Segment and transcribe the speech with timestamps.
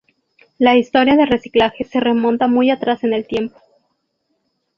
[0.57, 3.61] La historia del reciclaje se remonta muy atrás en el tiempo.